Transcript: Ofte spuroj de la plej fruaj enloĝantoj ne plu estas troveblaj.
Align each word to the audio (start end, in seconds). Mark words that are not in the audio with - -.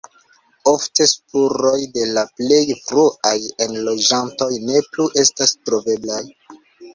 Ofte 0.69 1.05
spuroj 1.09 1.75
de 1.97 2.07
la 2.17 2.23
plej 2.39 2.61
fruaj 2.87 3.35
enloĝantoj 3.67 4.49
ne 4.71 4.81
plu 4.97 5.07
estas 5.27 5.55
troveblaj. 5.69 6.25